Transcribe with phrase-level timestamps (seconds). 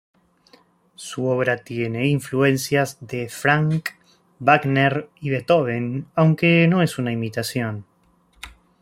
[0.95, 3.89] Su obra tiene influencias de Franck,
[4.39, 7.85] Wagner y Beethoven, aunque no es una imitación.